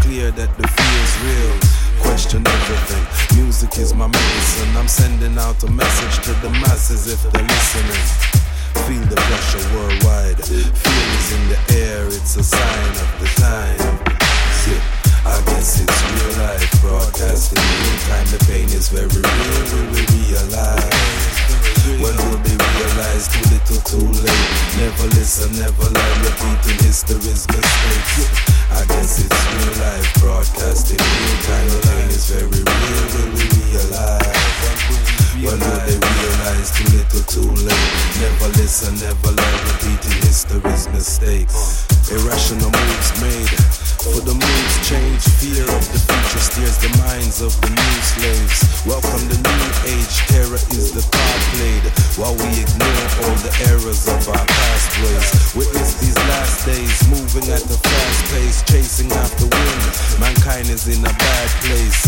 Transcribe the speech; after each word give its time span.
clear 0.00 0.30
that 0.32 0.50
the 0.56 0.66
fear's 0.66 1.14
real. 1.24 1.56
Question 2.02 2.46
everything. 2.46 3.04
Music 3.38 3.78
is 3.78 3.94
my 3.94 4.06
medicine. 4.06 4.76
I'm 4.76 4.88
sending 4.88 5.36
out 5.38 5.62
a 5.62 5.70
message 5.70 6.24
to 6.24 6.32
the 6.40 6.50
masses 6.50 7.06
if 7.12 7.20
they're 7.32 7.42
listening. 7.42 8.04
Feel 8.86 9.04
the 9.08 9.16
pressure 9.16 9.64
worldwide. 9.74 10.38
Fear 10.44 11.08
is 11.18 11.28
in 11.32 11.42
the 11.48 11.60
air. 11.74 12.06
It's 12.06 12.36
a 12.36 12.44
sign 12.44 12.94
of 12.96 13.10
the 13.20 13.28
time. 13.38 14.18
Yeah. 14.66 14.98
I 15.26 15.36
guess 15.46 15.80
it's 15.82 15.98
real 16.08 16.32
life 16.40 16.70
broadcasting 16.80 17.60
real 17.60 17.98
time. 18.08 18.26
The 18.32 18.38
pain 18.48 18.68
is 18.72 18.88
very 18.88 19.06
real. 19.08 19.64
Will 19.72 19.88
we 19.92 20.02
realize? 20.26 21.28
When 22.00 22.16
will 22.16 22.40
they 22.40 22.56
realize? 22.56 23.28
Too 23.28 23.44
little, 23.52 23.80
too 23.84 24.06
late. 24.24 24.48
Never 24.78 25.06
listen, 25.16 25.52
never 25.58 25.84
learn. 25.84 26.16
Repeating 26.24 26.78
history's 26.86 27.46
mistakes. 27.48 28.57
I 28.70 28.84
guess 28.86 29.24
it's 29.24 29.40
real 29.52 29.74
life 29.80 30.08
broadcasting 30.20 30.98
real 30.98 31.38
time. 31.46 31.68
The 31.68 31.80
pain 31.88 32.08
is 32.12 32.28
very 32.30 32.46
real. 32.46 33.04
Will 33.14 33.30
we 33.34 33.44
realize? 33.72 34.48
When 35.38 35.58
will 35.58 35.80
they 35.86 35.98
realize? 35.98 36.68
Too 36.74 36.88
little, 36.96 37.24
too 37.30 37.50
late. 37.64 37.90
Never 38.20 38.48
listen, 38.58 38.94
never 38.98 39.30
learn. 39.32 39.58
Repeating 39.70 40.18
history's 40.26 40.88
mistakes. 40.90 41.86
Irrational 42.10 42.70
moves 42.70 43.10
made. 43.20 43.52
For 43.98 44.22
the 44.24 44.32
moves 44.32 44.76
change, 44.88 45.20
fear 45.42 45.66
of 45.68 45.84
the 45.92 46.00
future 46.00 46.40
steers 46.40 46.78
the 46.80 46.88
minds 47.04 47.42
of 47.42 47.52
the 47.60 47.68
new 47.68 47.98
slaves. 48.00 48.64
Welcome 48.86 49.26
the 49.28 49.36
new 49.36 49.64
age, 49.90 50.14
terror 50.30 50.56
is 50.72 50.94
the 50.94 51.04
card 51.04 51.42
played. 51.52 51.84
While 52.16 52.32
we 52.38 52.48
ignore 52.62 53.04
all 53.26 53.36
the 53.44 53.52
errors 53.68 54.08
of 54.08 54.22
our 54.32 54.46
past 54.46 54.90
ways. 55.02 55.28
Witness 55.52 56.00
these 56.00 56.16
last 56.30 56.64
days, 56.64 56.96
moving 57.10 57.46
at 57.52 57.60
a 57.68 57.76
fast 57.76 58.20
pace, 58.32 58.57
chasing 58.64 59.12
after 59.12 59.44
wind. 59.44 59.82
Mankind 60.18 60.68
is 60.70 60.88
in 60.88 61.04
a 61.04 61.12
bad 61.12 61.48
place. 61.62 62.00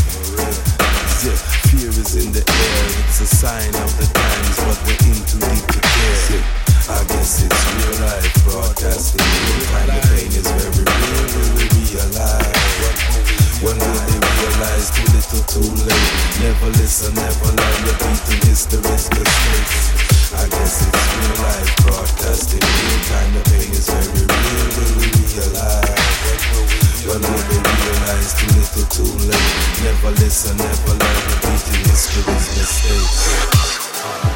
Yeah, 1.21 1.37
fear 1.69 1.93
is 1.93 2.17
in 2.17 2.33
the 2.33 2.41
air, 2.41 2.85
it's 3.05 3.21
a 3.21 3.29
sign 3.29 3.69
of 3.77 3.91
the 4.01 4.09
times, 4.09 4.57
but 4.65 4.79
we're 4.89 4.97
in 5.05 5.21
too 5.29 5.37
deep 5.53 5.67
to 5.69 5.81
care. 5.85 6.43
I 6.89 7.05
guess 7.13 7.45
it's 7.45 7.61
real 7.77 7.93
life, 8.01 8.33
broadcasting 8.49 9.21
real 9.21 9.63
time. 9.69 9.93
The 9.95 10.01
pain 10.11 10.33
is 10.33 10.49
very 10.49 10.81
real, 10.81 11.27
will 11.37 11.53
we 11.61 11.67
realize? 11.93 13.21
When 13.61 13.77
will 13.77 14.01
they 14.09 14.17
realize? 14.17 14.89
Too 14.97 15.05
little, 15.13 15.45
too 15.45 15.69
late. 15.85 16.13
Never 16.41 16.73
listen, 16.81 17.13
never 17.15 17.53
learn. 17.53 17.79
Repeating 17.85 18.41
history's 18.49 19.07
mistakes. 19.13 20.33
I 20.33 20.49
guess 20.49 20.89
it's 20.89 21.05
real 21.21 21.37
life, 21.45 21.71
broadcasting 21.85 22.65
real 22.65 23.01
time. 23.13 23.31
The 23.37 23.43
pain 23.45 23.71
is 23.77 23.87
very 23.93 24.25
real, 24.25 24.69
will 24.73 24.95
we 25.05 25.20
realize? 25.37 27.05
When 27.07 27.21
realize? 27.23 28.35
Too 28.35 28.47
little, 28.57 28.87
too 28.91 29.11
late. 29.29 29.51
Never 29.83 30.11
listen, 30.23 30.57
never 30.57 30.95
learn. 30.95 31.19
Repeating 31.29 31.91
history's 31.91 32.47
mistakes. 32.59 34.30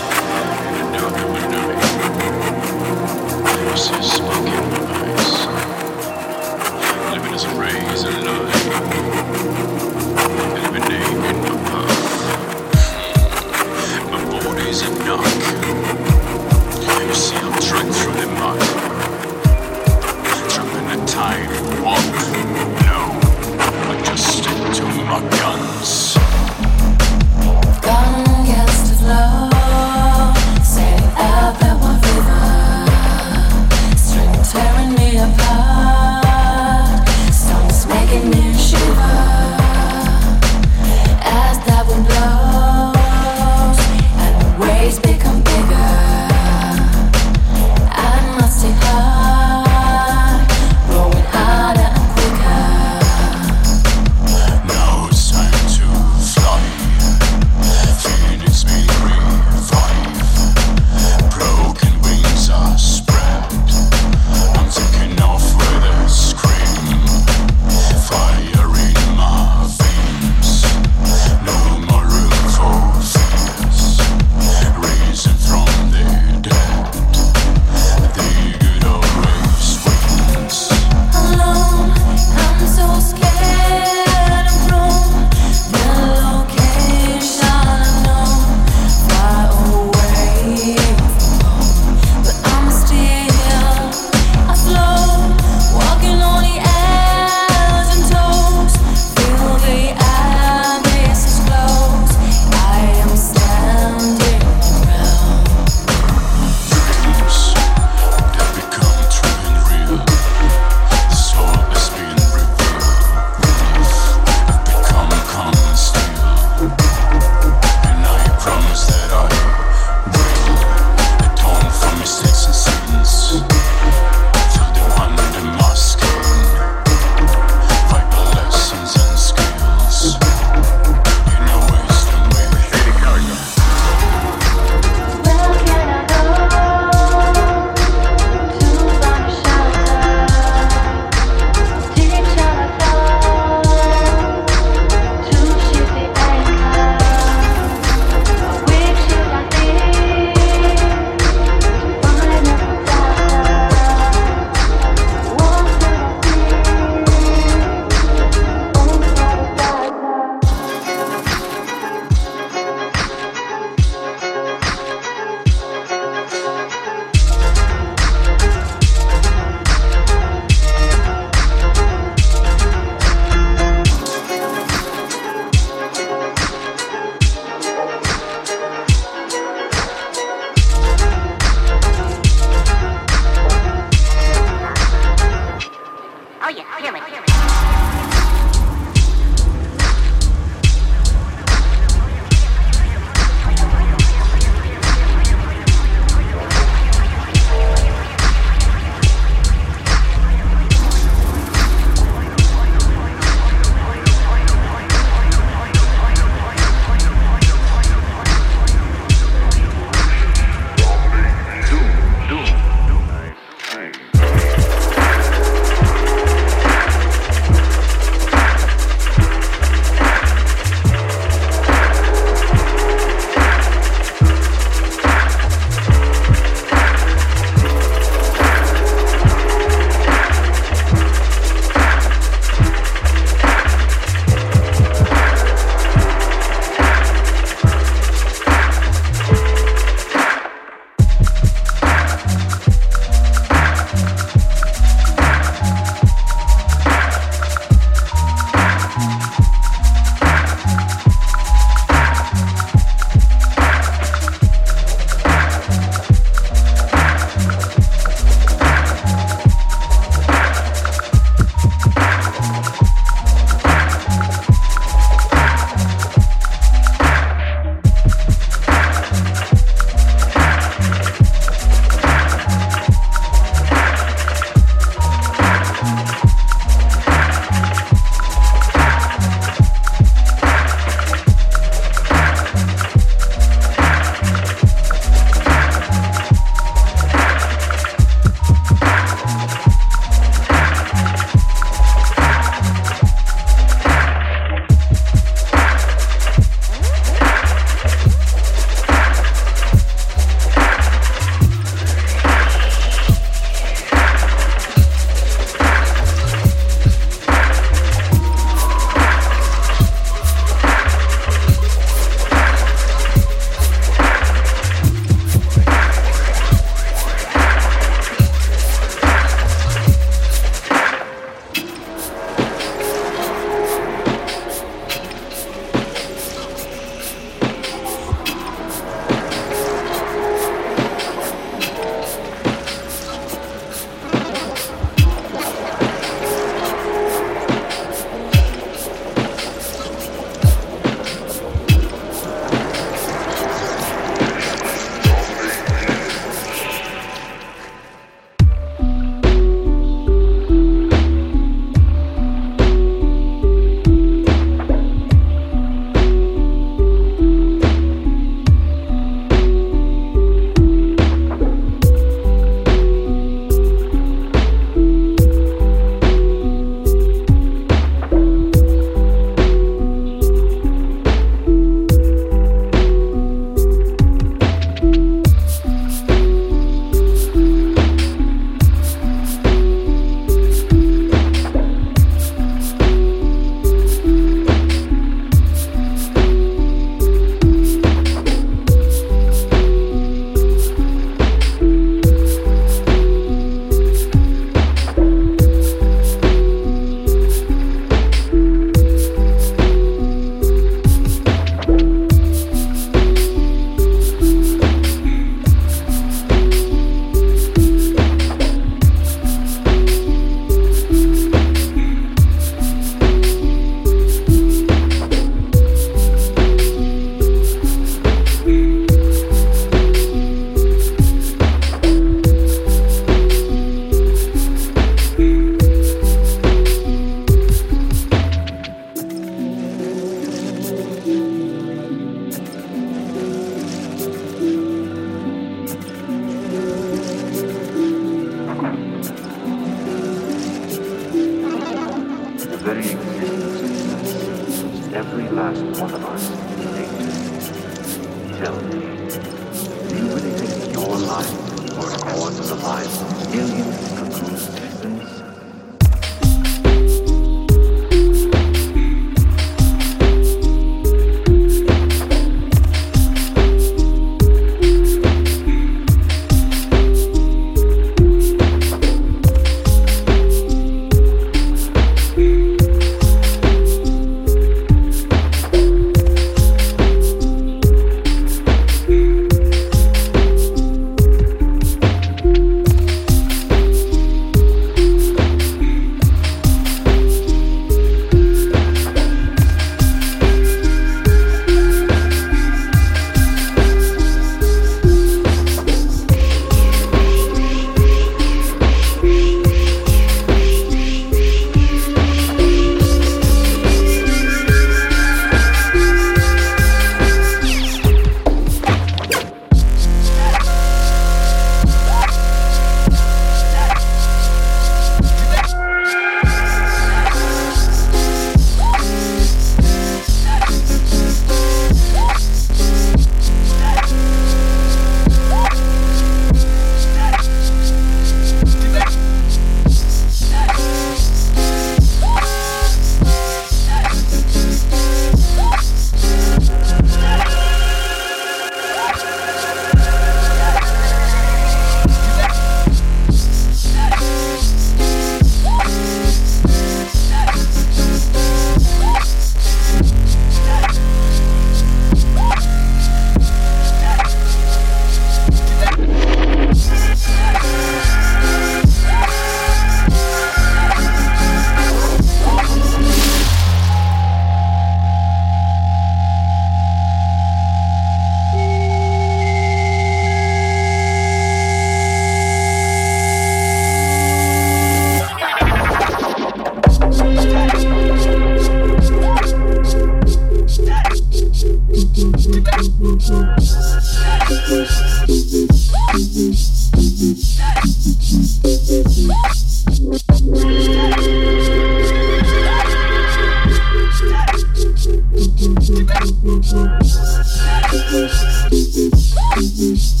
You. 599.61 600.00